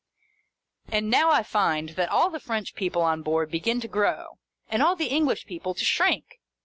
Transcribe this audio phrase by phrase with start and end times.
[0.87, 4.81] And now I find that all the French people on board begin to grow, and
[4.81, 6.39] all the English people to shrink.